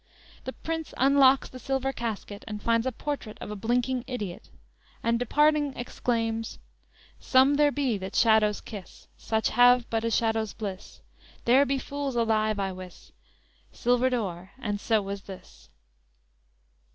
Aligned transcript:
The 0.45 0.53
Prince 0.53 0.95
unlocks 0.97 1.47
the 1.49 1.59
silver 1.59 1.93
casket, 1.93 2.43
and 2.47 2.59
finds 2.59 2.87
a 2.87 2.91
portrait 2.91 3.37
of 3.39 3.51
a 3.51 3.55
blinking 3.55 4.03
idiot; 4.07 4.49
and 5.03 5.19
departing 5.19 5.77
exclaims: 5.77 6.57
_"Some 7.21 7.53
there 7.53 7.71
be 7.71 7.99
that 7.99 8.15
shadows 8.15 8.61
kiss, 8.61 9.07
Such 9.15 9.49
have 9.49 9.87
but 9.91 10.03
a 10.03 10.09
shadow's 10.09 10.53
bliss; 10.53 11.01
There 11.45 11.67
be 11.67 11.77
fools 11.77 12.15
alive 12.15 12.57
I 12.57 12.71
wis 12.71 13.11
Silvered 13.71 14.15
o'er, 14.15 14.49
and 14.57 14.79
so 14.81 15.03
was 15.03 15.21
this!" 15.21 15.69